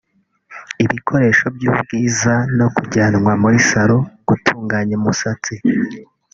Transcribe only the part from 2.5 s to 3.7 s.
no kujyanwa muri